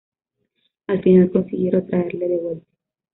Al 0.87 0.99
final, 1.03 1.29
consiguieron 1.29 1.85
traerle 1.85 2.27
de 2.27 2.37
vuelta. 2.39 2.65